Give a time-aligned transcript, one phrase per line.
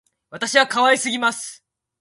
[0.31, 1.63] 私は可愛すぎます